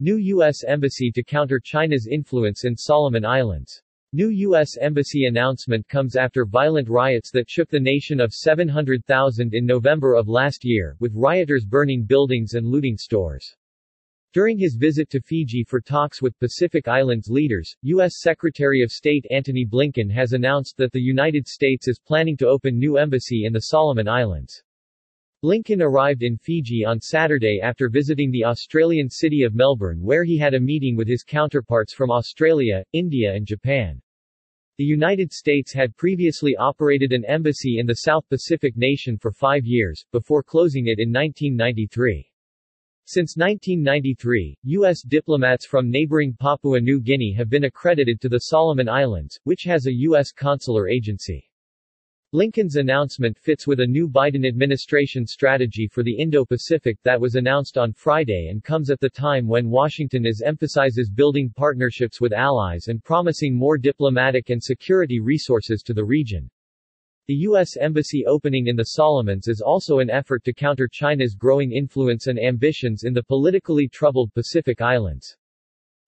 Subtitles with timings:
[0.00, 0.64] New U.S.
[0.66, 3.80] Embassy to counter China's influence in Solomon Islands.
[4.12, 4.76] New U.S.
[4.80, 10.26] Embassy announcement comes after violent riots that shook the nation of 700,000 in November of
[10.26, 13.54] last year, with rioters burning buildings and looting stores.
[14.32, 18.14] During his visit to Fiji for talks with Pacific Islands leaders, U.S.
[18.18, 22.80] Secretary of State Antony Blinken has announced that the United States is planning to open
[22.80, 24.60] new embassy in the Solomon Islands.
[25.44, 30.38] Blinken arrived in Fiji on Saturday after visiting the Australian city of Melbourne where he
[30.38, 34.00] had a meeting with his counterparts from Australia, India and Japan.
[34.78, 39.66] The United States had previously operated an embassy in the South Pacific nation for five
[39.66, 42.26] years, before closing it in 1993.
[43.04, 45.02] Since 1993, U.S.
[45.02, 49.84] diplomats from neighboring Papua New Guinea have been accredited to the Solomon Islands, which has
[49.84, 50.32] a U.S.
[50.32, 51.50] consular agency.
[52.34, 57.78] Blinken's announcement fits with a new Biden administration strategy for the Indo-Pacific that was announced
[57.78, 62.88] on Friday and comes at the time when Washington is emphasizes building partnerships with allies
[62.88, 66.50] and promising more diplomatic and security resources to the region.
[67.28, 67.76] The U.S.
[67.76, 72.40] Embassy opening in the Solomons is also an effort to counter China's growing influence and
[72.40, 75.36] ambitions in the politically troubled Pacific Islands.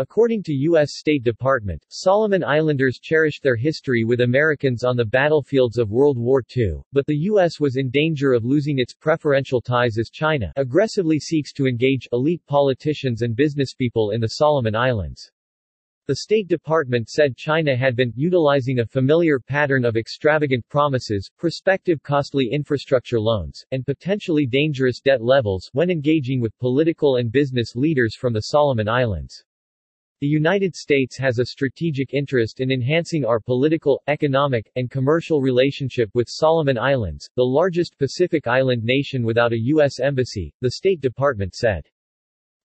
[0.00, 0.92] According to U.S.
[0.94, 6.42] State Department, Solomon Islanders cherished their history with Americans on the battlefields of World War
[6.56, 7.60] II, but the U.S.
[7.60, 12.40] was in danger of losing its preferential ties as China aggressively seeks to engage elite
[12.46, 15.30] politicians and businesspeople in the Solomon Islands.
[16.06, 22.02] The State Department said China had been utilizing a familiar pattern of extravagant promises, prospective
[22.02, 28.16] costly infrastructure loans, and potentially dangerous debt levels when engaging with political and business leaders
[28.16, 29.44] from the Solomon Islands.
[30.20, 36.10] The United States has a strategic interest in enhancing our political, economic, and commercial relationship
[36.12, 39.98] with Solomon Islands, the largest Pacific island nation without a U.S.
[39.98, 41.86] embassy, the State Department said.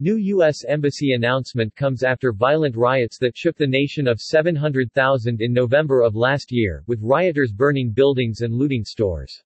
[0.00, 0.64] New U.S.
[0.64, 6.16] Embassy announcement comes after violent riots that shook the nation of 700,000 in November of
[6.16, 9.44] last year, with rioters burning buildings and looting stores.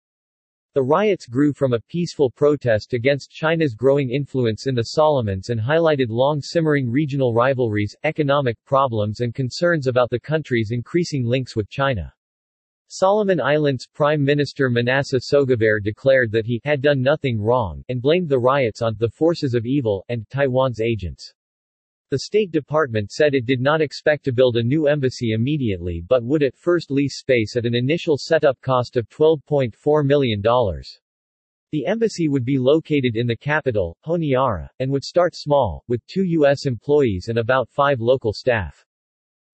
[0.79, 5.61] The riots grew from a peaceful protest against China's growing influence in the Solomons and
[5.61, 12.15] highlighted long-simmering regional rivalries, economic problems and concerns about the country's increasing links with China.
[12.87, 18.29] Solomon Islands Prime Minister Manasseh Sogavare declared that he had done nothing wrong, and blamed
[18.29, 21.35] the riots on the forces of evil and Taiwan's agents.
[22.11, 26.25] The State Department said it did not expect to build a new embassy immediately but
[26.25, 30.41] would at first lease space at an initial setup cost of $12.4 million.
[31.71, 36.25] The embassy would be located in the capital, Honiara, and would start small, with two
[36.25, 36.65] U.S.
[36.65, 38.87] employees and about five local staff.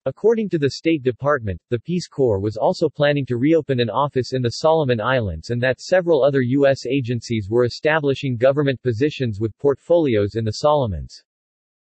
[0.07, 4.33] According to the State Department, the Peace Corps was also planning to reopen an office
[4.33, 6.87] in the Solomon Islands and that several other U.S.
[6.87, 11.25] agencies were establishing government positions with portfolios in the Solomons.